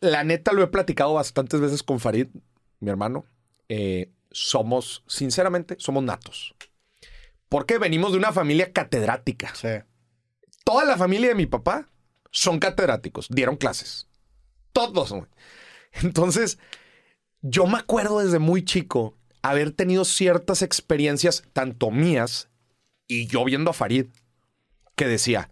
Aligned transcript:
la 0.00 0.24
neta 0.24 0.52
lo 0.52 0.62
he 0.62 0.68
platicado 0.68 1.14
bastantes 1.14 1.60
veces 1.60 1.82
con 1.82 2.00
Farid, 2.00 2.28
mi 2.80 2.90
hermano. 2.90 3.24
Eh, 3.68 4.12
somos, 4.30 5.02
sinceramente, 5.06 5.76
somos 5.78 6.02
natos. 6.02 6.54
Porque 7.48 7.78
venimos 7.78 8.12
de 8.12 8.18
una 8.18 8.32
familia 8.32 8.72
catedrática. 8.72 9.54
Sí. 9.54 9.68
Toda 10.64 10.84
la 10.84 10.96
familia 10.96 11.28
de 11.28 11.34
mi 11.34 11.46
papá 11.46 11.88
son 12.30 12.58
catedráticos, 12.58 13.28
dieron 13.30 13.56
clases. 13.56 14.08
Todos. 14.72 15.12
güey. 15.12 15.26
Entonces, 16.02 16.58
yo 17.40 17.66
me 17.66 17.78
acuerdo 17.78 18.20
desde 18.20 18.38
muy 18.38 18.64
chico 18.64 19.16
haber 19.42 19.70
tenido 19.70 20.04
ciertas 20.04 20.62
experiencias, 20.62 21.44
tanto 21.52 21.90
mías 21.90 22.50
y 23.06 23.26
yo 23.28 23.44
viendo 23.44 23.70
a 23.70 23.74
Farid, 23.74 24.06
que 24.96 25.06
decía, 25.06 25.50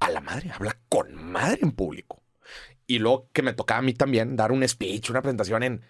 a 0.00 0.10
la 0.10 0.20
madre, 0.20 0.50
habla 0.50 0.78
con 0.88 1.14
madre 1.14 1.60
en 1.62 1.72
público. 1.72 2.17
Y 2.88 2.98
luego 2.98 3.28
que 3.32 3.42
me 3.42 3.52
tocaba 3.52 3.78
a 3.78 3.82
mí 3.82 3.92
también 3.92 4.34
dar 4.34 4.50
un 4.50 4.66
speech, 4.66 5.10
una 5.10 5.22
presentación 5.22 5.62
en 5.62 5.82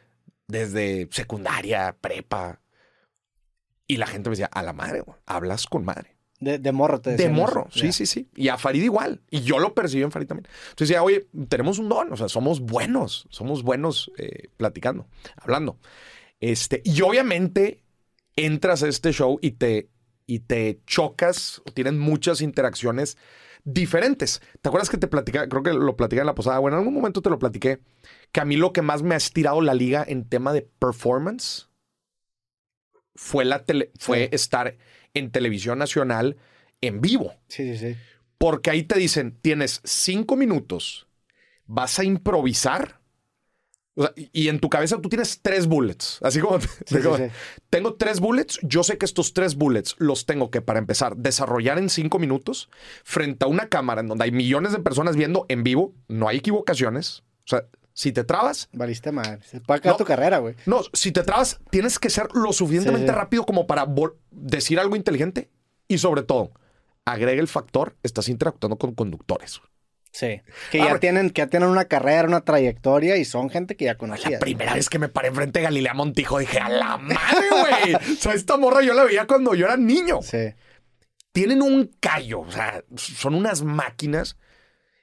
desde 0.49 1.09
secundaria, 1.13 1.97
prepa. 2.01 2.61
Y 3.87 3.97
la 3.97 4.07
gente 4.07 4.29
me 4.29 4.33
decía, 4.33 4.51
a 4.53 4.63
la 4.63 4.73
madre, 4.75 5.01
güey, 5.01 5.17
hablas 5.25 5.67
con 5.67 5.85
madre. 5.85 6.17
De, 6.41 6.59
de 6.59 6.73
morro 6.73 7.01
te 7.01 7.17
De 7.17 7.29
morro, 7.29 7.67
eso. 7.71 7.81
sí, 7.81 7.93
sí, 7.93 8.07
sí. 8.07 8.29
Y 8.35 8.49
a 8.49 8.59
Farid 8.59 8.83
igual. 8.83 9.23
Y 9.31 9.41
yo 9.43 9.59
lo 9.59 9.75
percibí 9.75 10.03
en 10.03 10.11
Farid 10.11 10.27
también. 10.27 10.47
Entonces 10.71 10.89
decía, 10.89 11.03
oye, 11.03 11.29
tenemos 11.49 11.79
un 11.79 11.89
don, 11.89 12.13
o 12.13 12.17
sea, 12.17 12.29
somos 12.29 12.61
buenos, 12.61 13.27
somos 13.31 13.63
buenos 13.63 14.11
eh, 14.19 14.49
platicando, 14.57 15.07
hablando. 15.37 15.79
Este, 16.41 16.83
y 16.85 17.01
obviamente 17.03 17.83
entras 18.37 18.83
a 18.83 18.89
este 18.89 19.13
show 19.13 19.39
y 19.41 19.53
te, 19.53 19.89
y 20.27 20.41
te 20.41 20.81
chocas, 20.87 21.63
o 21.65 21.73
tienen 21.73 21.99
muchas 21.99 22.41
interacciones 22.41 23.17
diferentes. 23.65 24.41
¿Te 24.61 24.69
acuerdas 24.69 24.89
que 24.91 24.99
te 24.99 25.09
platicaba? 25.09 25.49
Creo 25.49 25.63
que 25.63 25.73
lo 25.73 25.97
platicé 25.97 26.21
en 26.21 26.27
la 26.27 26.35
posada. 26.35 26.59
Bueno, 26.59 26.77
en 26.77 26.81
algún 26.81 26.95
momento 26.95 27.23
te 27.23 27.31
lo 27.31 27.39
platiqué. 27.39 27.81
Que 28.33 28.41
a 28.41 28.45
mí 28.45 28.57
lo 28.57 28.73
que 28.73 28.83
más 28.83 29.03
me 29.03 29.15
ha 29.15 29.19
estirado 29.19 29.61
la 29.61 29.75
liga 29.75 30.05
en 30.07 30.29
tema 30.29 30.53
de 30.53 30.63
performance 30.63 31.69
fue, 33.15 33.45
la 33.45 33.65
tele- 33.65 33.91
fue 33.99 34.25
Sí. 34.25 34.29
estar 34.33 34.77
en 35.15 35.31
televisión 35.31 35.79
nacional 35.79 36.37
en 36.81 37.01
vivo. 37.01 37.35
Sí, 37.49 37.77
sí, 37.77 37.95
sí. 37.95 37.97
Porque 38.39 38.71
ahí 38.71 38.85
te 38.85 38.99
dicen, 38.99 39.37
tienes 39.41 39.81
cinco 39.85 40.37
minutos, 40.37 41.09
vas 41.67 41.99
a 41.99 42.05
improvisar. 42.05 42.98
O 43.99 44.03
sea, 44.03 44.13
y 44.33 44.47
en 44.47 44.61
tu 44.61 44.69
cabeza 44.71 45.01
tú 45.01 45.09
tienes 45.09 45.41
tres 45.43 45.67
bullets. 45.67 46.21
Así 46.23 46.39
como, 46.41 46.61
Sí, 46.61 46.69
sí, 46.87 46.99
como, 47.03 47.17
sí. 47.17 47.25
tengo 47.69 47.95
tres 47.95 48.21
bullets. 48.21 48.61
Yo 48.63 48.85
sé 48.85 48.97
que 48.97 49.05
estos 49.05 49.35
tres 49.35 49.57
bullets 49.57 49.97
los 49.99 50.25
tengo 50.25 50.51
que, 50.53 50.61
para 50.61 50.79
empezar, 50.79 51.17
desarrollar 51.17 51.79
en 51.79 51.89
cinco 51.91 52.19
minutos 52.21 52.71
frente 53.03 53.45
a 53.45 53.49
una 53.49 53.69
cámara 53.69 54.01
en 54.01 54.07
donde 54.07 54.25
hay 54.25 54.31
millones 54.31 54.71
de 54.73 54.79
personas 54.79 55.17
viendo 55.17 55.47
en 55.49 55.65
vivo. 55.65 55.95
No 56.07 56.29
hay 56.29 56.37
equivocaciones. 56.39 57.25
O 57.45 57.49
sea, 57.49 57.65
si 57.93 58.13
te 58.13 58.23
trabas, 58.23 58.69
Valiste 58.73 59.11
madre. 59.11 59.41
Se 59.43 59.61
puede 59.61 59.79
acabar 59.79 59.95
No. 59.95 59.99
tu 59.99 60.05
carrera, 60.05 60.39
güey. 60.39 60.55
no, 60.67 60.83
si 60.93 61.11
te 61.11 61.25
trabas, 61.25 61.59
tienes 61.71 61.99
que 61.99 62.11
ser 62.11 62.29
lo 62.35 62.53
suficientemente 62.53 63.11
rápido 63.11 63.45
como 63.45 63.67
para 63.67 63.85
decir 64.31 64.79
algo 64.79 64.95
inteligente 64.95 65.51
y 65.89 65.99
sobre 65.99 66.23
todo, 66.23 66.53
agrega 67.05 67.41
el 67.41 67.49
factor, 67.49 67.97
estás 68.05 68.29
interactuando 68.29 68.77
con 68.79 68.95
conductores. 68.95 69.61
Sí. 70.13 70.41
Que 70.71 70.81
Ah, 70.83 70.89
ya 70.89 70.99
tienen, 70.99 71.31
que 71.31 71.43
ya 71.43 71.47
tienen 71.49 71.69
una 71.69 71.85
carrera, 71.85 72.27
una 72.27 72.41
trayectoria 72.41 73.17
y 73.17 73.25
son 73.25 73.51
gente 73.51 73.77
que 73.77 73.85
ya 73.85 73.93
La 73.93 73.99
conocía. 73.99 74.39
primera 74.39 74.75
vez 74.75 74.89
que 74.89 74.99
me 74.99 75.09
paré 75.09 75.29
enfrente 75.29 75.59
de 75.61 75.65
Galilea 75.65 75.95
Montijo 75.95 76.39
dije, 76.39 76.59
a 76.59 76.69
la 76.69 76.97
madre, 76.97 77.47
güey. 77.51 77.95
o 77.95 78.17
sea, 78.17 78.33
esta 78.35 78.57
morra 78.57 78.83
yo 78.83 78.95
la 78.95 79.05
veía 79.05 79.27
cuando 79.27 79.55
yo 79.55 79.67
era 79.67 79.77
niño. 79.77 80.21
Sí. 80.23 80.55
Tienen 81.33 81.63
un 81.63 81.91
callo, 82.01 82.41
o 82.41 82.51
sea, 82.51 82.83
son 82.97 83.35
unas 83.35 83.63
máquinas. 83.63 84.37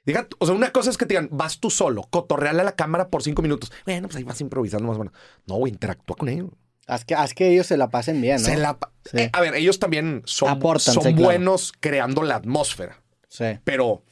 Diga, 0.04 0.28
o 0.38 0.46
sea, 0.46 0.54
una 0.54 0.70
cosa 0.70 0.90
es 0.90 0.96
que 0.98 1.06
te 1.06 1.14
digan, 1.14 1.28
vas 1.32 1.58
tú 1.58 1.70
solo, 1.70 2.02
cotorreale 2.10 2.60
a 2.60 2.64
la 2.64 2.72
cámara 2.76 3.08
por 3.08 3.22
cinco 3.22 3.42
minutos. 3.42 3.72
Bueno, 3.86 4.06
pues 4.08 4.16
ahí 4.16 4.22
vas 4.24 4.40
improvisando 4.40 4.86
más 4.86 4.96
o 4.96 4.98
menos. 5.00 5.14
No, 5.46 5.54
güey, 5.56 5.72
interactúa 5.72 6.14
con 6.16 6.28
ellos. 6.28 6.50
Haz 6.86 7.04
que, 7.04 7.14
haz 7.16 7.34
que 7.34 7.48
ellos 7.48 7.66
se 7.66 7.76
la 7.76 7.88
pasen 7.88 8.20
bien, 8.20 8.36
¿no? 8.40 8.46
Se 8.46 8.56
la 8.56 8.78
Sí. 9.04 9.18
Eh, 9.18 9.30
a 9.32 9.40
ver, 9.40 9.54
ellos 9.54 9.78
también 9.80 10.22
son, 10.24 10.48
Aportan, 10.50 10.94
son 10.94 11.02
sí, 11.04 11.10
claro. 11.10 11.24
buenos 11.24 11.72
creando 11.80 12.22
la 12.22 12.36
atmósfera, 12.36 13.02
Sí. 13.28 13.58
pero 13.64 14.04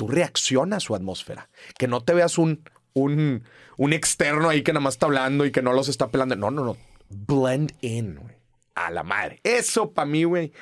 tú 0.00 0.08
reaccionas 0.08 0.78
a 0.78 0.80
su 0.80 0.94
atmósfera. 0.94 1.50
Que 1.76 1.86
no 1.86 2.00
te 2.00 2.14
veas 2.14 2.38
un, 2.38 2.62
un, 2.94 3.42
un 3.76 3.92
externo 3.92 4.48
ahí 4.48 4.62
que 4.62 4.72
nada 4.72 4.82
más 4.82 4.94
está 4.94 5.04
hablando 5.04 5.44
y 5.44 5.52
que 5.52 5.60
no 5.60 5.74
los 5.74 5.90
está 5.90 6.08
pelando. 6.08 6.36
No, 6.36 6.50
no, 6.50 6.64
no. 6.64 6.78
Blend 7.10 7.74
in, 7.82 8.14
güey. 8.14 8.34
A 8.74 8.90
la 8.90 9.02
madre. 9.02 9.40
Eso 9.44 9.90
para 9.90 10.06
mí, 10.06 10.24
güey, 10.24 10.52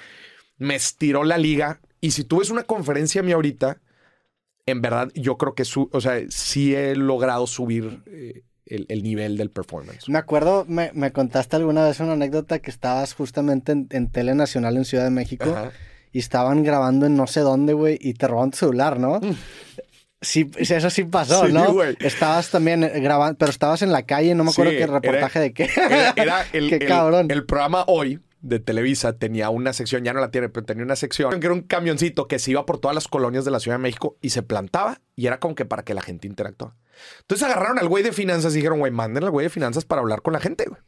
me 0.57 0.75
estiró 0.75 1.23
la 1.23 1.39
liga. 1.39 1.81
Y 2.01 2.11
si 2.11 2.25
tú 2.25 2.41
ves 2.41 2.51
una 2.51 2.65
conferencia 2.65 3.23
mía 3.23 3.37
ahorita, 3.37 3.81
en 4.67 4.83
verdad 4.83 5.09
yo 5.15 5.39
creo 5.39 5.55
que 5.55 5.65
su, 5.65 5.89
o 5.93 6.01
sea, 6.01 6.21
sí 6.31 6.75
he 6.75 6.97
logrado 6.97 7.47
subir 7.47 8.03
eh, 8.07 8.43
el, 8.67 8.87
el 8.89 9.05
nivel 9.05 9.37
del 9.37 9.51
performance. 9.53 10.09
Me 10.09 10.19
acuerdo, 10.19 10.65
me, 10.67 10.91
me 10.95 11.13
contaste 11.13 11.55
alguna 11.55 11.85
vez 11.85 12.01
una 12.01 12.15
anécdota 12.15 12.59
que 12.59 12.73
estabas 12.73 13.15
justamente 13.15 13.71
en, 13.71 13.87
en 13.91 14.11
Tele 14.11 14.35
Nacional 14.35 14.77
en 14.77 14.85
Ciudad 14.85 15.05
de 15.05 15.11
México 15.11 15.51
Ajá. 15.51 15.71
Y 16.13 16.19
estaban 16.19 16.63
grabando 16.63 17.07
en 17.07 17.17
no 17.17 17.27
sé 17.27 17.41
dónde, 17.41 17.73
güey, 17.73 17.99
y 18.01 18.15
te 18.15 18.27
roban 18.29 18.51
tu 18.51 18.59
celular, 18.59 18.99
¿no? 18.99 19.21
Sí, 20.21 20.51
eso 20.57 20.91
sí 20.91 21.05
pasó, 21.05 21.47
Sí, 21.47 21.53
¿no? 21.53 21.73
güey. 21.73 21.97
Estabas 22.01 22.51
también 22.51 22.83
eh, 22.83 22.99
grabando, 23.01 23.39
pero 23.39 23.51
estabas 23.51 23.83
en 23.83 23.93
la 23.93 24.03
calle, 24.03 24.35
no 24.35 24.43
me 24.43 24.51
acuerdo 24.51 24.73
Sí, 24.73 24.79
qué 24.79 24.87
reportaje 24.89 25.39
era- 25.39 25.45
de 25.45 25.53
qué. 25.53 25.71
Era, 25.77 26.13
era 26.17 26.47
el, 26.53 26.69
Qué 26.71 26.77
el- 26.77 26.87
cabrón. 26.89 27.31
el 27.31 27.47
programa 27.47 27.85
hoy 27.87 28.19
de 28.41 28.59
Televisa 28.59 29.13
tenía 29.17 29.51
una 29.51 29.73
sección, 29.73 30.03
ya 30.05 30.13
no 30.13 30.21
la 30.21 30.31
tiene, 30.33 30.49
pero 30.49 30.67
tenía 30.67 30.83
una 30.85 30.97
sección 30.97 31.39
que 31.39 31.47
era 31.47 31.55
un 31.55 31.63
camioncito 31.63 32.27
que 32.27 32.39
se 32.41 32.51
iba 32.53 32.67
por 32.67 32.79
todas 32.79 32.95
las 32.97 33.07
colonias 33.07 33.45
de 33.45 33.51
la 33.53 33.61
Ciudad 33.61 33.77
de 33.79 33.83
México 33.83 34.17
y 34.21 34.31
se 34.31 34.43
plantaba 34.43 35.01
y 35.15 35.27
era 35.27 35.39
como 35.39 35.55
que 35.55 35.65
para 35.65 35.85
que 35.85 35.95
la 35.95 36.03
gente 36.03 36.27
interactuara. 36.27 36.75
Entonces 37.21 37.47
agarraron 37.47 37.79
al 37.79 37.89
güey 37.89 38.03
de 38.03 38.11
finanzas 38.13 38.53
y 38.55 38.57
dijeron, 38.57 38.81
güey, 38.81 38.91
manden 38.91 39.23
al 39.25 39.31
güey 39.31 39.45
de 39.45 39.51
finanzas 39.51 39.85
para 39.85 40.01
hablar 40.03 40.23
con 40.23 40.33
la 40.33 40.41
gente, 40.41 40.65
güey. 40.69 40.81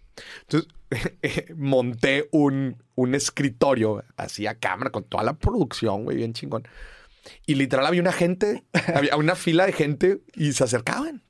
Entonces 0.43 0.69
monté 1.57 2.29
un, 2.33 2.83
un 2.95 3.15
escritorio 3.15 4.05
así 4.17 4.47
a 4.47 4.55
cámara 4.55 4.91
con 4.91 5.05
toda 5.05 5.25
la 5.25 5.35
producción, 5.35 6.05
güey, 6.05 6.17
bien 6.17 6.33
chingón. 6.33 6.67
Y 7.47 7.55
literal 7.55 7.87
había 7.87 8.01
una 8.01 8.13
gente, 8.13 8.65
había 8.95 9.17
una 9.17 9.35
fila 9.35 9.67
de 9.67 9.73
gente 9.73 10.21
y 10.35 10.53
se 10.53 10.65
acercaban. 10.65 11.23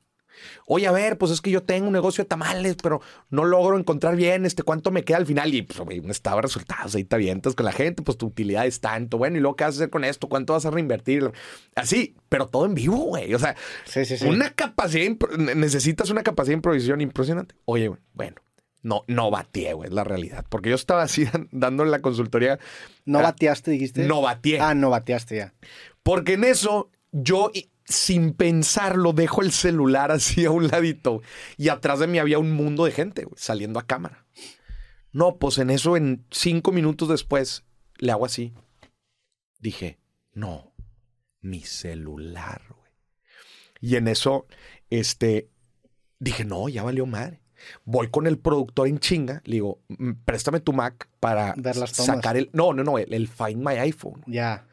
Oye, 0.66 0.86
a 0.86 0.92
ver, 0.92 1.18
pues 1.18 1.32
es 1.32 1.40
que 1.40 1.50
yo 1.50 1.62
tengo 1.62 1.86
un 1.86 1.92
negocio 1.92 2.24
de 2.24 2.28
tamales, 2.28 2.76
pero 2.82 3.00
no 3.28 3.44
logro 3.44 3.78
encontrar 3.78 4.16
bien 4.16 4.46
este 4.46 4.62
cuánto 4.62 4.90
me 4.90 5.04
queda 5.04 5.18
al 5.18 5.26
final. 5.26 5.52
Y 5.52 5.62
pues, 5.62 5.78
güey, 5.80 6.00
de 6.00 6.42
resultados, 6.42 6.94
ahí 6.94 7.04
te 7.04 7.16
avientas 7.16 7.54
con 7.54 7.66
la 7.66 7.72
gente, 7.72 8.02
pues 8.02 8.16
tu 8.16 8.26
utilidad 8.26 8.66
es 8.66 8.80
tanto. 8.80 9.18
Bueno, 9.18 9.36
y 9.36 9.40
luego 9.40 9.56
qué 9.56 9.64
vas 9.64 9.74
a 9.74 9.78
hacer 9.78 9.90
con 9.90 10.04
esto, 10.04 10.28
cuánto 10.28 10.52
vas 10.54 10.64
a 10.64 10.70
reinvertir. 10.70 11.30
Así, 11.74 12.16
pero 12.28 12.46
todo 12.46 12.66
en 12.66 12.74
vivo, 12.74 12.96
güey. 12.96 13.34
O 13.34 13.38
sea, 13.38 13.56
Sí, 13.84 14.04
sí, 14.04 14.16
sí. 14.16 14.26
una 14.26 14.50
capacidad, 14.50 15.10
necesitas 15.36 16.08
una 16.10 16.22
capacidad 16.22 16.52
de 16.52 16.58
improvisación 16.58 17.00
impresionante. 17.00 17.54
Oye, 17.66 17.90
bueno, 18.14 18.36
no, 18.82 19.04
no 19.06 19.30
batié, 19.30 19.74
güey, 19.74 19.88
es 19.88 19.94
la 19.94 20.04
realidad. 20.04 20.44
Porque 20.48 20.70
yo 20.70 20.74
estaba 20.74 21.02
así 21.02 21.26
dándole 21.50 21.90
la 21.90 22.00
consultoría, 22.00 22.58
¿No 23.04 23.18
Ah, 23.18 23.22
bateaste, 23.22 23.70
dijiste? 23.72 24.06
no 24.06 24.22
batié. 24.22 24.60
Ah, 24.60 24.74
no 24.74 24.90
bateaste 24.90 25.36
ya. 25.36 25.54
Porque 26.02 26.34
en 26.34 26.44
eso 26.44 26.90
yo 27.12 27.50
sin 27.84 28.32
pensarlo 28.34 29.12
dejo 29.12 29.42
el 29.42 29.50
celular 29.52 30.12
así 30.12 30.44
a 30.44 30.50
un 30.50 30.68
ladito 30.68 31.22
y 31.56 31.68
atrás 31.68 31.98
de 31.98 32.06
mí 32.06 32.18
había 32.18 32.38
un 32.38 32.52
mundo 32.52 32.84
de 32.84 32.92
gente 32.92 33.26
saliendo 33.36 33.78
a 33.78 33.86
cámara. 33.86 34.24
No, 35.12 35.38
pues 35.38 35.58
en 35.58 35.70
eso 35.70 35.96
en 35.96 36.24
cinco 36.30 36.70
minutos 36.70 37.08
después 37.08 37.64
le 37.98 38.12
hago 38.12 38.24
así. 38.24 38.54
Dije, 39.58 39.98
no, 40.32 40.72
mi 41.40 41.60
celular, 41.62 42.62
güey. 42.68 42.92
Y 43.80 43.96
en 43.96 44.06
eso, 44.08 44.46
este, 44.88 45.50
dije, 46.20 46.44
no, 46.44 46.68
ya 46.68 46.82
valió 46.84 47.06
madre. 47.06 47.39
Voy 47.84 48.08
con 48.08 48.26
el 48.26 48.38
productor 48.38 48.88
en 48.88 48.98
chinga, 48.98 49.42
le 49.44 49.54
digo, 49.54 49.80
"Mm, 49.88 50.12
préstame 50.24 50.60
tu 50.60 50.72
Mac 50.72 51.08
para 51.20 51.54
las 51.56 51.92
tomas. 51.92 52.06
sacar 52.06 52.36
el, 52.36 52.50
no, 52.52 52.72
no, 52.72 52.82
no, 52.84 52.98
el, 52.98 53.12
el 53.12 53.28
Find 53.28 53.56
My 53.56 53.74
iPhone. 53.76 54.22
Ya. 54.26 54.66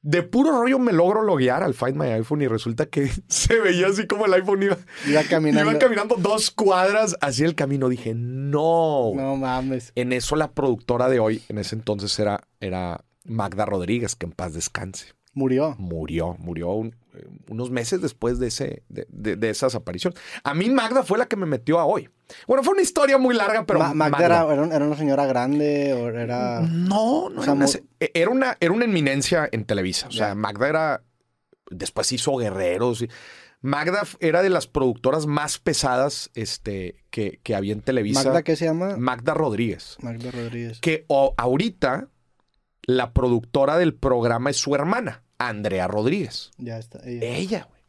De 0.00 0.22
puro 0.22 0.52
rollo 0.52 0.78
me 0.78 0.92
logro 0.92 1.22
loguear 1.22 1.64
al 1.64 1.74
Find 1.74 1.96
My 1.96 2.06
iPhone 2.10 2.40
y 2.42 2.46
resulta 2.46 2.86
que 2.86 3.10
se 3.28 3.58
veía 3.58 3.88
así 3.88 4.06
como 4.06 4.26
el 4.26 4.34
iPhone 4.34 4.62
iba, 4.62 4.78
Iba 5.06 5.22
caminando. 5.24 5.70
iba 5.70 5.78
caminando 5.78 6.14
dos 6.16 6.50
cuadras 6.52 7.16
hacia 7.20 7.46
el 7.46 7.54
camino. 7.56 7.88
Dije, 7.88 8.14
no. 8.14 9.12
No 9.14 9.36
mames. 9.36 9.92
En 9.96 10.12
eso 10.12 10.36
la 10.36 10.52
productora 10.52 11.08
de 11.08 11.18
hoy, 11.18 11.42
en 11.48 11.58
ese 11.58 11.74
entonces 11.74 12.16
era, 12.18 12.46
era 12.60 13.04
Magda 13.24 13.66
Rodríguez, 13.66 14.14
que 14.14 14.26
en 14.26 14.32
paz 14.32 14.54
descanse. 14.54 15.06
Murió. 15.34 15.74
Murió, 15.78 16.36
murió 16.38 16.70
un- 16.70 16.96
eh, 17.14 17.26
unos 17.48 17.70
meses 17.70 18.00
después 18.00 18.38
de, 18.38 18.48
ese, 18.48 18.82
de, 18.88 19.06
de- 19.10 19.36
de 19.36 19.50
esas 19.50 19.74
apariciones. 19.74 20.18
A 20.42 20.54
mí 20.54 20.68
Magda 20.70 21.02
fue 21.02 21.18
la 21.18 21.26
que 21.26 21.36
me 21.36 21.46
metió 21.46 21.78
a 21.78 21.84
hoy. 21.84 22.08
Bueno, 22.46 22.62
fue 22.62 22.72
una 22.74 22.82
historia 22.82 23.18
muy 23.18 23.34
larga, 23.34 23.64
pero... 23.66 23.78
Ma- 23.78 23.94
Magda 23.94 24.18
Magda- 24.18 24.26
era, 24.26 24.52
era 24.54 24.62
un- 24.62 24.72
era 24.72 24.84
una 24.84 24.96
señora 24.96 25.26
grande 25.26 25.92
o 25.94 26.08
era... 26.08 26.60
No, 26.60 27.28
no 27.30 27.40
O 27.40 27.44
sea, 27.44 27.52
era, 27.52 27.52
una, 27.52 27.64
mu- 27.66 27.68
se- 27.70 27.84
e, 28.00 28.10
era 28.14 28.30
una 28.30 28.56
era 28.60 28.72
una 28.72 28.84
eminencia 28.86 29.48
en 29.52 29.64
Televisa. 29.64 30.08
O 30.08 30.12
sea. 30.12 30.34
Magda 30.34 30.68
era. 30.68 31.02
Después 31.70 32.10
hizo 32.12 32.34
Guerreros. 32.36 33.02
y- 33.02 33.08
Magda 33.60 34.02
era 34.20 34.40
de 34.42 34.50
las 34.50 34.66
productoras 34.66 35.26
más 35.26 35.58
pesadas 35.58 36.30
este, 36.34 37.02
que, 37.10 37.40
que 37.42 37.54
había 37.56 37.72
en 37.72 37.80
Televisa. 37.82 38.22
¿Magda 38.24 38.42
qué 38.42 38.54
se 38.56 38.66
llama? 38.66 38.96
Magda 38.96 39.34
Rodríguez. 39.34 39.96
Magda 40.00 40.30
Rodríguez. 40.30 40.80
Que 40.80 41.04
o- 41.08 41.34
ahorita 41.36 42.08
la 42.88 43.12
productora 43.12 43.76
del 43.76 43.94
programa 43.94 44.48
es 44.48 44.56
su 44.56 44.74
hermana, 44.74 45.22
Andrea 45.36 45.86
Rodríguez. 45.86 46.50
Ya 46.56 46.78
está. 46.78 47.00
ella. 47.06 47.36
Ella, 47.36 47.68
güey. 47.68 47.82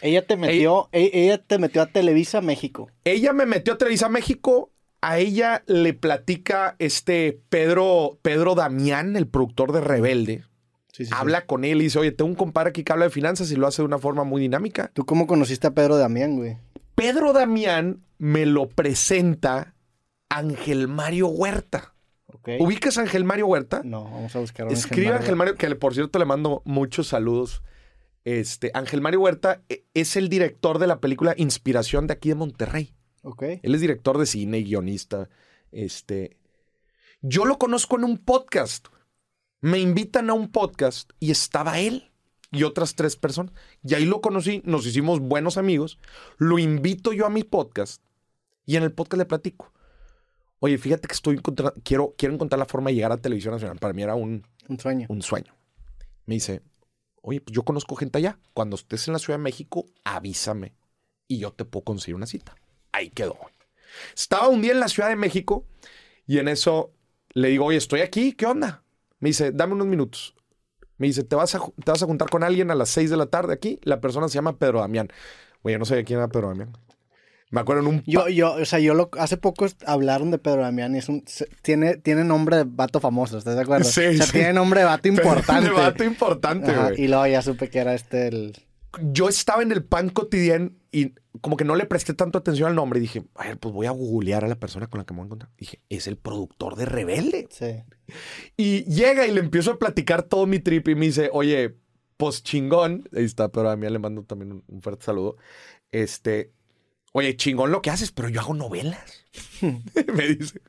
Ella 0.00 0.26
te 0.26 0.36
metió, 0.36 0.88
e- 0.90 1.10
ella 1.14 1.38
te 1.38 1.58
metió 1.58 1.80
a 1.80 1.86
Televisa 1.86 2.40
México. 2.40 2.90
Ella 3.04 3.32
me 3.32 3.46
metió 3.46 3.74
a 3.74 3.78
Televisa 3.78 4.08
México. 4.08 4.70
A 5.00 5.18
ella 5.18 5.62
le 5.66 5.94
platica 5.94 6.74
este 6.80 7.40
Pedro, 7.50 8.18
Pedro 8.22 8.56
Damián, 8.56 9.14
el 9.16 9.28
productor 9.28 9.70
de 9.70 9.80
Rebelde. 9.80 10.44
Sí, 10.92 11.04
sí, 11.04 11.06
sí. 11.06 11.10
Habla 11.14 11.46
con 11.46 11.64
él 11.64 11.80
y 11.80 11.84
dice, 11.84 12.00
oye, 12.00 12.10
tengo 12.10 12.28
un 12.28 12.36
compadre 12.36 12.70
aquí 12.70 12.82
que 12.82 12.92
habla 12.92 13.04
de 13.04 13.10
finanzas 13.10 13.50
y 13.52 13.56
lo 13.56 13.68
hace 13.68 13.82
de 13.82 13.86
una 13.86 13.98
forma 13.98 14.24
muy 14.24 14.42
dinámica. 14.42 14.90
¿Tú 14.92 15.06
cómo 15.06 15.28
conociste 15.28 15.68
a 15.68 15.70
Pedro 15.72 15.96
Damián, 15.98 16.36
güey? 16.36 16.56
Pedro 16.96 17.32
Damián 17.32 18.02
me 18.18 18.44
lo 18.44 18.68
presenta 18.68 19.74
Ángel 20.28 20.88
Mario 20.88 21.28
Huerta. 21.28 21.94
Ok. 22.42 22.60
¿Ubicas 22.60 22.98
a 22.98 23.02
Ángel 23.02 23.24
Mario 23.24 23.46
Huerta? 23.46 23.82
No, 23.84 24.04
vamos 24.04 24.34
a 24.34 24.40
buscar 24.40 24.66
a 24.66 24.68
un 24.68 24.74
Escribe 24.74 25.08
Ángel 25.08 25.20
Ángel 25.20 25.36
Mario, 25.36 25.54
que 25.54 25.72
por 25.76 25.94
cierto 25.94 26.18
le 26.18 26.24
mando 26.24 26.60
muchos 26.64 27.06
saludos. 27.06 27.62
Este, 28.24 28.72
Ángel 28.74 29.00
Mario 29.00 29.20
Huerta 29.20 29.62
eh, 29.68 29.84
es 29.94 30.16
el 30.16 30.28
director 30.28 30.78
de 30.78 30.88
la 30.88 31.00
película 31.00 31.34
Inspiración 31.36 32.08
de 32.08 32.14
aquí 32.14 32.30
de 32.30 32.34
Monterrey. 32.34 32.94
Ok. 33.22 33.42
Él 33.62 33.74
es 33.74 33.80
director 33.80 34.18
de 34.18 34.26
cine 34.26 34.58
y 34.58 34.64
guionista. 34.64 35.28
Este, 35.70 36.36
yo 37.20 37.44
lo 37.44 37.58
conozco 37.58 37.96
en 37.96 38.04
un 38.04 38.18
podcast. 38.18 38.88
Me 39.60 39.78
invitan 39.78 40.28
a 40.28 40.34
un 40.34 40.50
podcast 40.50 41.12
y 41.20 41.30
estaba 41.30 41.78
él 41.78 42.10
y 42.50 42.64
otras 42.64 42.96
tres 42.96 43.14
personas. 43.14 43.52
Y 43.84 43.94
ahí 43.94 44.04
lo 44.04 44.20
conocí, 44.20 44.62
nos 44.64 44.84
hicimos 44.84 45.20
buenos 45.20 45.56
amigos. 45.56 46.00
Lo 46.38 46.58
invito 46.58 47.12
yo 47.12 47.26
a 47.26 47.30
mi 47.30 47.44
podcast 47.44 48.02
y 48.66 48.76
en 48.76 48.82
el 48.82 48.92
podcast 48.92 49.18
le 49.18 49.26
platico. 49.26 49.72
Oye, 50.64 50.78
fíjate 50.78 51.08
que 51.08 51.14
estoy 51.14 51.36
encontra- 51.36 51.74
quiero, 51.82 52.14
quiero 52.16 52.34
encontrar 52.34 52.56
la 52.60 52.66
forma 52.66 52.90
de 52.90 52.94
llegar 52.94 53.10
a 53.10 53.16
Televisión 53.16 53.52
Nacional. 53.52 53.78
Para 53.80 53.92
mí 53.94 54.02
era 54.02 54.14
un, 54.14 54.46
Un 54.68 54.78
sueño. 54.78 55.06
un 55.08 55.20
sueño. 55.20 55.52
Me 56.26 56.34
dice, 56.36 56.62
oye, 57.20 57.40
pues 57.40 57.52
yo 57.52 57.64
conozco 57.64 57.96
gente 57.96 58.18
allá. 58.18 58.38
Cuando 58.54 58.76
estés 58.76 59.08
en 59.08 59.12
la 59.14 59.18
Ciudad 59.18 59.38
de 59.38 59.42
México, 59.42 59.86
avísame 60.04 60.72
y 61.26 61.38
yo 61.38 61.52
te 61.52 61.64
puedo 61.64 61.82
conseguir 61.82 62.14
una 62.14 62.26
cita. 62.26 62.54
Ahí 62.92 63.10
quedó. 63.10 63.36
Estaba 64.14 64.46
un 64.48 64.62
día 64.62 64.70
en 64.70 64.78
la 64.80 64.86
Ciudad 64.88 65.08
de 65.08 65.16
México 65.16 65.66
y 66.26 66.38
en 66.38 66.46
eso 66.46 66.92
le 67.34 67.48
digo, 67.48 67.64
oye, 67.64 67.78
estoy 67.78 68.00
aquí, 68.02 68.32
¿qué 68.32 68.46
onda? 68.46 68.84
Me 69.18 69.30
dice, 69.30 69.50
dame 69.50 69.72
unos 69.72 69.88
minutos. 69.88 70.34
Me 70.96 71.08
dice, 71.08 71.24
¿te 71.24 71.34
vas 71.34 71.56
a, 71.56 71.58
te 71.58 71.90
vas 71.90 72.02
a 72.04 72.06
juntar 72.06 72.30
con 72.30 72.44
alguien 72.44 72.70
a 72.70 72.76
las 72.76 72.88
6 72.90 73.10
de 73.10 73.16
la 73.16 73.26
tarde 73.26 73.52
aquí? 73.52 73.80
La 73.82 74.00
persona 74.00 74.28
se 74.28 74.34
llama 74.34 74.56
Pedro 74.58 74.78
Damián. 74.78 75.08
Yo 75.64 75.76
no 75.78 75.84
sabía 75.84 76.04
quién 76.04 76.20
era 76.20 76.28
Pedro 76.28 76.48
Damián. 76.48 76.76
Me 77.52 77.60
acuerdo 77.60 77.82
en 77.82 77.88
un... 77.88 78.02
Yo, 78.04 78.28
yo, 78.28 78.54
o 78.54 78.64
sea, 78.64 78.80
yo 78.80 78.94
lo, 78.94 79.10
hace 79.18 79.36
poco 79.36 79.66
hablaron 79.86 80.30
de 80.32 80.38
Pedro 80.38 80.62
Damián 80.62 80.96
y 80.96 80.98
es 80.98 81.08
un, 81.08 81.22
se- 81.26 81.48
tiene, 81.62 81.96
tiene 81.98 82.24
nombre 82.24 82.56
de 82.56 82.64
vato 82.66 82.98
famoso, 82.98 83.38
¿estás 83.38 83.54
de 83.54 83.62
acuerdo? 83.62 83.84
Sí, 83.84 84.04
o 84.06 84.12
sea, 84.14 84.26
sí. 84.26 84.32
tiene 84.32 84.54
nombre 84.54 84.80
de 84.80 84.86
vato 84.86 85.06
importante. 85.08 85.70
Un 85.70 85.76
vato 85.76 86.02
importante, 86.02 86.70
Ajá, 86.72 86.88
güey. 86.88 87.02
y 87.04 87.08
luego 87.08 87.26
ya 87.28 87.42
supe 87.42 87.68
que 87.68 87.78
era 87.78 87.94
este 87.94 88.26
el... 88.28 88.56
yo 89.12 89.28
estaba 89.28 89.62
en 89.62 89.70
el 89.70 89.84
pan 89.84 90.08
cotidiano 90.08 90.70
y 90.90 91.12
como 91.42 91.56
que 91.58 91.64
no 91.64 91.76
le 91.76 91.84
presté 91.86 92.14
tanto 92.14 92.38
atención 92.38 92.68
al 92.68 92.74
nombre 92.74 92.98
y 92.98 93.02
dije, 93.02 93.22
a 93.34 93.44
ver, 93.48 93.58
pues 93.58 93.74
voy 93.74 93.86
a 93.86 93.90
googlear 93.90 94.44
a 94.44 94.48
la 94.48 94.56
persona 94.56 94.86
con 94.86 94.98
la 94.98 95.04
que 95.04 95.12
me 95.14 95.18
voy 95.18 95.24
a 95.24 95.26
encontrar. 95.26 95.50
Dije, 95.58 95.80
es 95.90 96.06
el 96.06 96.16
productor 96.16 96.76
de 96.76 96.84
Rebelde. 96.86 97.48
Sí. 97.50 97.82
Y 98.56 98.84
llega 98.84 99.26
y 99.26 99.32
le 99.32 99.40
empiezo 99.40 99.72
a 99.72 99.78
platicar 99.78 100.22
todo 100.22 100.46
mi 100.46 100.58
trip 100.58 100.88
y 100.88 100.94
me 100.94 101.06
dice, 101.06 101.28
oye, 101.32 101.74
pues 102.16 102.42
chingón. 102.42 103.08
Ahí 103.14 103.24
está, 103.24 103.50
pero 103.50 103.68
a 103.70 103.76
mí 103.76 103.88
le 103.88 103.98
mando 103.98 104.22
también 104.24 104.52
un, 104.52 104.64
un 104.68 104.82
fuerte 104.82 105.04
saludo. 105.06 105.36
Este, 105.90 106.52
oye, 107.12 107.36
chingón 107.36 107.70
lo 107.70 107.82
que 107.82 107.90
haces, 107.90 108.12
pero 108.12 108.28
yo 108.28 108.40
hago 108.40 108.54
novelas. 108.54 109.24
me 109.62 110.28
dice. 110.28 110.60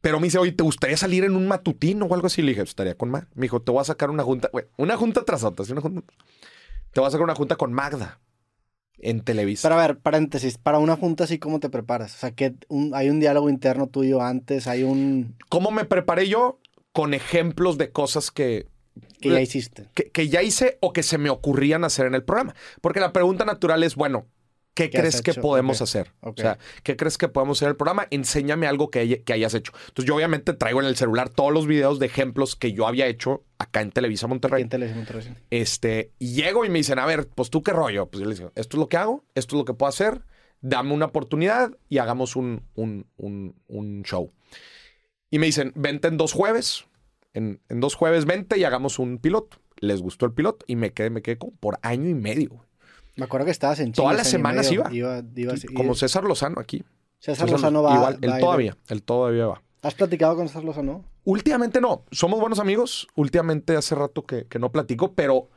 Pero 0.00 0.20
me 0.20 0.26
dice, 0.26 0.38
oye, 0.38 0.52
¿te 0.52 0.62
gustaría 0.62 0.96
salir 0.96 1.24
en 1.24 1.34
un 1.34 1.48
matutino 1.48 2.06
o 2.06 2.14
algo 2.14 2.28
así? 2.28 2.42
Le 2.42 2.50
dije, 2.50 2.62
estaría 2.62 2.94
con 2.96 3.10
Magda. 3.10 3.28
Me 3.34 3.42
dijo, 3.42 3.60
te 3.60 3.72
voy 3.72 3.80
a 3.80 3.84
sacar 3.84 4.10
una 4.10 4.22
junta, 4.22 4.48
güey, 4.52 4.66
una 4.76 4.96
junta 4.96 5.24
tras 5.24 5.42
otra, 5.42 5.64
¿sí? 5.64 5.72
una 5.72 5.80
junta. 5.80 6.02
Te 6.92 7.00
voy 7.00 7.08
a 7.08 7.10
sacar 7.10 7.24
una 7.24 7.34
junta 7.34 7.56
con 7.56 7.72
Magda 7.72 8.20
en 8.98 9.20
Televisa. 9.22 9.68
Pero 9.68 9.80
a 9.80 9.86
ver, 9.86 9.98
paréntesis, 9.98 10.58
para 10.58 10.78
una 10.78 10.96
junta 10.96 11.24
así, 11.24 11.38
¿cómo 11.38 11.58
te 11.60 11.70
preparas? 11.70 12.14
O 12.14 12.18
sea, 12.18 12.30
que 12.30 12.54
un- 12.68 12.94
hay 12.94 13.10
un 13.10 13.18
diálogo 13.20 13.50
interno 13.50 13.88
tuyo 13.88 14.22
antes, 14.22 14.66
hay 14.68 14.84
un... 14.84 15.34
¿Cómo 15.48 15.70
me 15.70 15.84
preparé 15.84 16.28
yo? 16.28 16.60
Con 16.92 17.12
ejemplos 17.12 17.76
de 17.76 17.90
cosas 17.90 18.30
que, 18.30 18.68
que 19.20 19.30
ya 19.30 19.40
hiciste. 19.40 19.88
que, 19.92 20.10
que 20.10 20.28
ya 20.28 20.42
hice 20.42 20.78
o 20.80 20.92
que 20.92 21.02
se 21.02 21.18
me 21.18 21.30
ocurrían 21.30 21.84
hacer 21.84 22.06
en 22.06 22.14
el 22.14 22.22
programa. 22.22 22.54
Porque 22.80 23.00
la 23.00 23.12
pregunta 23.12 23.44
natural 23.44 23.82
es, 23.82 23.96
bueno, 23.96 24.26
¿qué, 24.76 24.90
¿Qué 24.90 24.98
has 24.98 25.02
crees 25.02 25.22
que 25.22 25.32
podemos 25.40 25.82
hacer? 25.82 26.12
O 26.20 26.32
sea, 26.36 26.58
¿qué 26.84 26.96
crees 26.96 27.18
que 27.18 27.26
podemos 27.28 27.58
hacer 27.58 27.66
en 27.66 27.70
el 27.70 27.76
programa? 27.76 28.06
Enséñame 28.10 28.68
algo 28.68 28.90
que, 28.90 29.00
hay- 29.00 29.18
que 29.24 29.32
hayas 29.32 29.54
hecho. 29.54 29.72
Entonces 29.88 30.04
yo 30.06 30.14
obviamente 30.14 30.52
traigo 30.52 30.80
en 30.80 30.86
el 30.86 30.94
celular 30.96 31.30
todos 31.30 31.52
los 31.52 31.66
videos 31.66 31.98
de 31.98 32.06
ejemplos 32.06 32.54
que 32.54 32.72
yo 32.72 32.86
había 32.86 33.06
hecho 33.08 33.42
acá 33.58 33.80
en 33.80 33.90
Televisa 33.90 34.28
Monterrey. 34.28 34.62
¿Quién 34.62 34.68
te 34.68 34.78
le 34.78 34.86
hizo 34.86 34.94
Monterrey? 34.94 35.34
Este, 35.50 36.12
y 36.20 36.34
llego 36.34 36.64
y 36.64 36.68
me 36.68 36.78
dicen, 36.78 36.98
a 37.00 37.06
ver, 37.06 37.26
pues 37.34 37.50
tú 37.50 37.62
qué 37.62 37.72
rollo. 37.72 38.06
Pues 38.06 38.22
yo 38.22 38.28
les 38.28 38.38
digo, 38.38 38.52
esto 38.54 38.76
es 38.76 38.80
lo 38.80 38.88
que 38.88 38.96
hago, 38.98 39.24
esto 39.34 39.56
es 39.56 39.58
lo 39.58 39.64
que 39.64 39.74
puedo 39.74 39.88
hacer, 39.88 40.22
dame 40.60 40.92
una 40.92 41.06
oportunidad 41.06 41.72
y 41.88 41.98
hagamos 41.98 42.36
un, 42.36 42.62
un, 42.74 43.06
un, 43.16 43.56
un 43.66 44.02
show. 44.04 44.30
Y 45.30 45.38
me 45.38 45.46
dicen, 45.46 45.72
vente 45.74 46.08
en 46.08 46.16
dos 46.16 46.32
jueves, 46.32 46.84
en, 47.34 47.60
en 47.68 47.80
dos 47.80 47.94
jueves 47.94 48.24
vente 48.26 48.58
y 48.58 48.64
hagamos 48.64 48.98
un 48.98 49.18
piloto. 49.18 49.58
Les 49.78 50.00
gustó 50.00 50.24
el 50.26 50.32
piloto 50.32 50.64
y 50.68 50.76
me 50.76 50.92
quedé, 50.92 51.10
me 51.10 51.20
quedé 51.22 51.36
como 51.38 51.52
por 51.56 51.78
año 51.82 52.08
y 52.08 52.14
medio. 52.14 52.64
Me 53.16 53.24
acuerdo 53.24 53.44
que 53.46 53.50
estabas 53.52 53.80
en 53.80 53.92
Todas 53.92 54.10
chingas 54.12 54.16
las 54.18 54.28
semanas 54.30 54.66
medio. 54.66 54.80
iba. 54.90 54.92
Iba, 54.94 55.22
iba 55.34 55.52
así. 55.54 55.66
Como 55.68 55.94
César 55.94 56.24
Lozano 56.24 56.60
aquí. 56.60 56.84
César 57.18 57.50
Lozano 57.50 57.82
va... 57.82 57.94
Igual, 57.94 58.18
él 58.20 58.30
va 58.32 58.38
todavía, 58.38 58.76
él 58.88 59.02
todavía 59.02 59.46
va. 59.46 59.62
¿Has 59.82 59.94
platicado 59.94 60.36
con 60.36 60.48
César 60.48 60.64
Lozano? 60.64 61.04
Últimamente 61.24 61.80
no, 61.80 62.04
somos 62.10 62.38
buenos 62.40 62.58
amigos. 62.58 63.08
Últimamente 63.14 63.74
hace 63.76 63.94
rato 63.94 64.24
que, 64.26 64.46
que 64.46 64.58
no 64.58 64.70
platico, 64.70 65.12
pero 65.14 65.48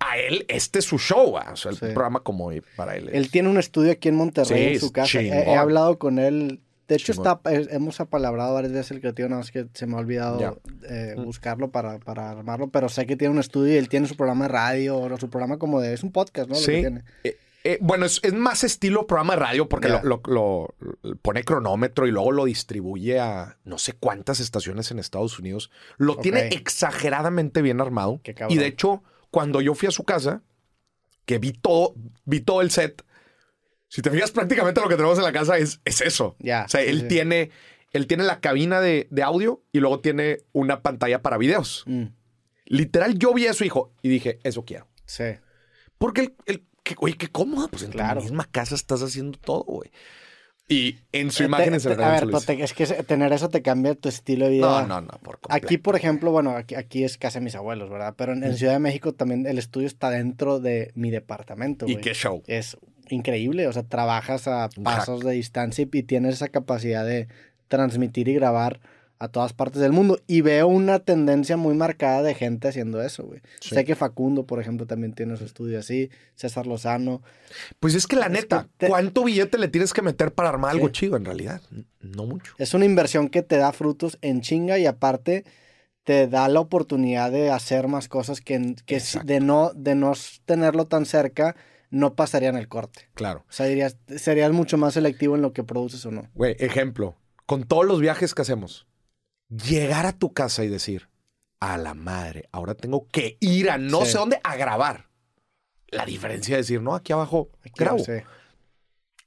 a 0.00 0.18
él, 0.18 0.44
este 0.48 0.78
es 0.78 0.84
su 0.84 0.98
show, 0.98 1.32
¿va? 1.32 1.50
o 1.52 1.56
sea, 1.56 1.70
el 1.72 1.76
Sí. 1.78 1.86
programa 1.86 2.20
como 2.20 2.50
para 2.76 2.96
él. 2.96 3.08
es- 3.08 3.14
Él 3.14 3.30
tiene 3.30 3.48
un 3.48 3.58
estudio 3.58 3.92
aquí 3.92 4.08
en 4.08 4.14
Monterrey 4.16 4.68
Sí, 4.68 4.74
en 4.74 4.80
su 4.80 4.92
casa. 4.92 5.20
He, 5.20 5.26
he 5.28 5.56
hablado 5.56 5.98
con 5.98 6.18
él. 6.18 6.60
De 6.88 6.94
hecho, 6.96 7.12
está, 7.12 7.40
eh, 7.50 7.68
hemos 7.70 8.00
apalabrado 8.00 8.54
varias 8.54 8.72
veces 8.72 8.90
el 8.92 9.00
creativo, 9.00 9.28
nada 9.28 9.40
más 9.42 9.50
que 9.52 9.66
se 9.74 9.86
me 9.86 9.94
ha 9.94 9.98
olvidado 9.98 10.58
eh, 10.88 11.14
Mm. 11.16 11.24
buscarlo 11.24 11.70
para, 11.70 11.98
para 11.98 12.30
armarlo, 12.30 12.68
pero 12.68 12.88
sé 12.88 13.04
que 13.06 13.14
tiene 13.16 13.32
un 13.34 13.40
estudio 13.40 13.74
y 13.74 13.76
él 13.76 13.88
tiene 13.90 14.08
su 14.08 14.16
programa 14.16 14.46
de 14.46 14.52
radio, 14.52 14.96
o 14.98 15.18
su 15.18 15.28
programa 15.28 15.58
como 15.58 15.80
de... 15.80 15.92
Es 15.92 16.02
un 16.02 16.12
podcast, 16.12 16.48
¿no? 16.48 16.54
Lo 16.54 16.60
que 16.60 16.64
Sí. 16.74 16.80
tiene. 16.80 17.02
Eh, 17.24 17.36
eh, 17.64 17.78
bueno, 17.82 18.06
es, 18.06 18.20
es 18.22 18.32
más 18.32 18.64
estilo 18.64 19.06
programa 19.06 19.34
de 19.34 19.40
radio 19.40 19.68
porque 19.68 19.88
lo, 19.88 20.00
lo- 20.02 20.22
lo- 20.26 20.74
pone 21.20 21.44
cronómetro 21.44 22.06
y 22.06 22.10
luego 22.10 22.32
lo 22.32 22.46
distribuye 22.46 23.18
a 23.20 23.58
no 23.64 23.76
sé 23.78 23.92
cuántas 23.92 24.40
estaciones 24.40 24.90
en 24.90 24.98
Estados 24.98 25.38
Unidos. 25.38 25.70
Lo 25.98 26.16
tiene 26.16 26.48
exageradamente 26.48 27.60
bien 27.62 27.80
armado. 27.80 28.20
Qué 28.22 28.32
cabrón. 28.34 28.56
Y 28.56 28.60
de 28.60 28.66
hecho, 28.66 29.02
cuando 29.30 29.60
yo 29.60 29.74
fui 29.74 29.88
a 29.88 29.90
su 29.90 30.04
casa, 30.04 30.40
que 31.26 31.38
vi 31.38 31.52
todo, 31.52 31.94
vi 32.24 32.40
todo 32.40 32.62
el 32.62 32.70
set, 32.70 33.02
si 33.88 34.02
te 34.02 34.10
fijas 34.10 34.30
prácticamente 34.30 34.80
lo 34.80 34.88
que 34.88 34.96
tenemos 34.96 35.18
en 35.18 35.24
la 35.24 35.32
casa 35.32 35.58
es, 35.58 35.80
es 35.84 36.00
eso. 36.00 36.36
Ya, 36.38 36.64
O 36.66 36.68
sea, 36.68 36.82
él 36.82 37.02
sí. 37.02 37.08
tiene, 37.08 37.50
él 37.92 38.06
tiene 38.06 38.24
la 38.24 38.40
cabina 38.40 38.80
de, 38.80 39.08
de 39.10 39.22
audio 39.22 39.62
y 39.72 39.80
luego 39.80 40.00
tiene 40.00 40.38
una 40.52 40.82
pantalla 40.82 41.22
para 41.22 41.38
videos. 41.38 41.84
Mm, 41.86 42.04
Literal, 42.66 43.18
yo 43.18 43.32
vi 43.32 43.46
eso, 43.46 43.64
hijo, 43.64 43.92
y 44.02 44.08
dije, 44.10 44.38
eso 44.44 44.64
quiero. 44.64 44.86
sí. 45.06 45.24
Porque 45.96 46.20
el, 46.20 46.34
el 46.46 46.64
que, 46.84 46.94
oye, 46.98 47.16
qué 47.16 47.26
cómodo, 47.28 47.66
pues 47.68 47.82
en 47.82 47.90
Claro. 47.90 48.20
tu 48.20 48.24
misma 48.26 48.44
casa 48.44 48.74
estás 48.76 49.02
haciendo 49.02 49.36
todo, 49.38 49.64
güey. 49.64 49.90
Y 50.68 50.98
en 51.12 51.30
su 51.32 51.42
Eh, 51.42 51.46
imagen 51.46 51.70
te- 51.70 51.76
en 51.88 51.96
te- 51.96 52.04
A 52.04 52.10
ver, 52.10 52.26
pero 52.26 52.40
te- 52.42 52.62
es 52.62 52.72
que 52.74 52.84
se- 52.86 53.02
tener 53.02 53.32
eso 53.32 53.48
te 53.48 53.62
cambia 53.62 53.94
tu 53.94 54.08
estilo 54.10 54.44
de 54.44 54.50
vida. 54.52 54.66
No, 54.82 54.86
no, 54.86 55.00
no, 55.00 55.08
por 55.22 55.40
completo. 55.40 55.66
Aquí, 55.66 55.78
por 55.78 55.96
ejemplo, 55.96 56.30
bueno, 56.30 56.50
aquí, 56.50 56.74
aquí 56.76 57.02
es 57.04 57.16
casa 57.18 57.38
de 57.40 57.44
mis 57.46 57.54
abuelos, 57.54 57.88
¿verdad? 57.90 58.14
Pero 58.16 58.32
en, 58.34 58.44
en 58.44 58.54
Ciudad 58.56 58.74
de 58.74 58.78
México 58.80 59.12
también 59.14 59.46
el 59.46 59.58
estudio 59.58 59.86
está 59.88 60.10
dentro 60.10 60.60
de 60.60 60.92
mi 60.94 61.10
departamento, 61.10 61.86
Y 61.88 61.92
güey. 61.94 62.04
qué 62.04 62.12
show. 62.14 62.42
Es 62.46 62.76
increíble, 63.10 63.66
o 63.66 63.72
sea, 63.72 63.82
trabajas 63.82 64.48
a 64.48 64.68
pasos 64.82 65.20
de 65.20 65.32
distancia 65.32 65.86
y, 65.90 66.02
tienes 66.02 66.34
esa 66.36 66.48
capacidad 66.48 67.04
de 67.04 67.28
transmitir 67.68 68.28
y 68.28 68.34
grabar 68.34 68.80
a 69.18 69.28
todas 69.28 69.52
partes 69.52 69.80
del 69.80 69.92
mundo. 69.92 70.20
Y 70.26 70.42
veo 70.42 70.68
una 70.68 71.00
tendencia 71.00 71.56
muy 71.56 71.74
marcada 71.74 72.22
de 72.22 72.34
gente 72.34 72.68
haciendo 72.68 73.02
eso, 73.02 73.24
güey. 73.24 73.40
Sí. 73.60 73.74
Sé 73.74 73.84
que 73.84 73.94
Facundo, 73.96 74.46
por 74.46 74.60
ejemplo, 74.60 74.86
también 74.86 75.12
tiene 75.12 75.36
su 75.36 75.44
estudio 75.44 75.78
así, 75.78 76.10
César 76.34 76.66
Lozano. 76.66 77.22
Pues 77.80 77.94
es 77.94 78.06
que 78.06 78.16
la 78.16 78.26
Es 78.26 78.32
neta, 78.32 78.62
que 78.62 78.86
te- 78.86 78.88
¿cuánto 78.88 79.24
billete 79.24 79.58
le 79.58 79.68
tienes 79.68 79.92
que 79.92 80.02
meter 80.02 80.32
para 80.32 80.48
armar 80.50 80.70
algo 80.70 80.88
chido 80.90 81.16
en 81.16 81.24
realidad? 81.24 81.60
No 82.00 82.26
mucho. 82.26 82.54
Es 82.58 82.74
una 82.74 82.84
inversión 82.84 83.28
que 83.28 83.42
te 83.42 83.56
da 83.56 83.72
frutos 83.72 84.18
en 84.22 84.40
chinga 84.40 84.78
y 84.78 84.86
aparte 84.86 85.44
te 86.04 86.26
da 86.26 86.48
la 86.48 86.60
oportunidad 86.60 87.30
de 87.30 87.50
hacer 87.50 87.86
más 87.86 88.08
cosas 88.08 88.40
que, 88.40 88.76
que 88.86 89.02
de 89.24 89.40
no, 89.40 89.72
de 89.74 89.94
no 89.94 90.14
tenerlo 90.46 90.86
tan 90.86 91.04
cerca 91.04 91.54
no 91.90 92.14
pasarían 92.14 92.56
el 92.56 92.68
corte. 92.68 93.08
Claro. 93.14 93.44
O 93.48 93.52
sea, 93.52 93.66
dirías, 93.66 93.96
serías 94.16 94.52
mucho 94.52 94.76
más 94.78 94.94
selectivo 94.94 95.34
en 95.36 95.42
lo 95.42 95.52
que 95.52 95.64
produces 95.64 96.04
o 96.06 96.10
no. 96.10 96.28
Güey, 96.34 96.56
ejemplo, 96.58 97.16
con 97.46 97.64
todos 97.64 97.86
los 97.86 98.00
viajes 98.00 98.34
que 98.34 98.42
hacemos, 98.42 98.86
llegar 99.48 100.06
a 100.06 100.12
tu 100.12 100.32
casa 100.32 100.64
y 100.64 100.68
decir, 100.68 101.08
a 101.60 101.76
la 101.78 101.94
madre, 101.94 102.48
ahora 102.52 102.74
tengo 102.74 103.08
que 103.08 103.36
ir 103.40 103.70
a 103.70 103.78
no 103.78 104.04
Sí. 104.04 104.12
sé 104.12 104.18
dónde 104.18 104.40
a 104.44 104.56
grabar. 104.56 105.08
La 105.88 106.04
diferencia 106.04 106.54
de 106.56 106.62
decir, 106.62 106.82
no, 106.82 106.94
aquí 106.94 107.12
abajo 107.12 107.48
Aquí, 107.60 107.72
grabo. 107.76 107.98
sí. 108.00 108.12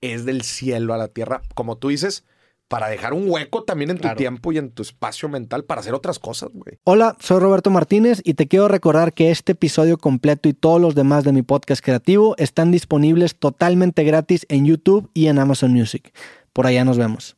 es 0.01 0.25
del 0.25 0.43
cielo 0.43 0.93
a 0.93 0.97
la 0.97 1.07
tierra. 1.07 1.41
Como 1.55 1.77
tú 1.77 1.89
dices, 1.89 2.23
para 2.71 2.87
dejar 2.87 3.13
un 3.13 3.29
hueco 3.29 3.63
también 3.65 3.89
en 3.91 3.97
tu 3.97 4.03
Claro. 4.03 4.15
tiempo 4.17 4.51
y 4.53 4.57
en 4.57 4.71
tu 4.71 4.81
espacio 4.81 5.27
mental 5.27 5.65
para 5.65 5.81
hacer 5.81 5.93
otras 5.93 6.19
cosas, 6.19 6.49
güey. 6.53 6.77
Hola, 6.85 7.17
soy 7.19 7.39
Roberto 7.41 7.69
Martínez 7.69 8.21
y 8.23 8.35
te 8.35 8.47
quiero 8.47 8.69
recordar 8.69 9.11
que 9.13 9.29
este 9.29 9.51
episodio 9.51 9.97
completo 9.97 10.47
y 10.47 10.53
todos 10.53 10.79
los 10.79 10.95
demás 10.95 11.25
de 11.25 11.33
mi 11.33 11.41
podcast 11.41 11.83
creativo 11.83 12.33
están 12.37 12.71
disponibles 12.71 13.35
totalmente 13.35 14.05
gratis 14.05 14.45
en 14.47 14.65
YouTube 14.65 15.09
y 15.13 15.27
en 15.27 15.37
Amazon 15.37 15.73
Music. 15.73 16.13
Por 16.53 16.65
allá 16.65 16.85
nos 16.85 16.97
vemos. 16.97 17.35